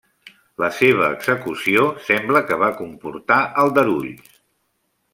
La 0.63 0.69
seva 0.77 1.09
execució 1.17 1.85
sembla 2.07 2.43
que 2.49 2.59
va 2.65 2.73
comportar 2.83 3.39
aldarulls. 3.65 4.37